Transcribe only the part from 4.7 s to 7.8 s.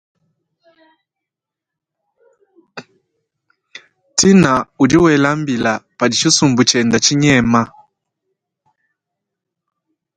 udi wela mbila padi thsisumbu tshiende thsinyema.